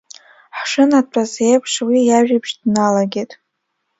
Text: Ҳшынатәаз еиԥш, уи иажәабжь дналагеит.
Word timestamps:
Ҳшынатәаз 0.57 1.31
еиԥш, 1.47 1.73
уи 1.87 1.97
иажәабжь 2.07 2.53
дналагеит. 2.61 3.31